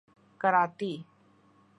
کراتی 0.41 0.93